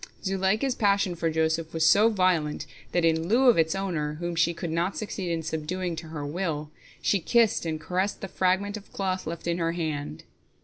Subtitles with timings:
[0.23, 4.51] Zuleika's passion for Joseph was so violent that, in lieu of its owner, whom she
[4.51, 6.71] could not succeed in subduing to her will,
[7.03, 10.23] she kissed and caressed the fragment of cloth left in her hand.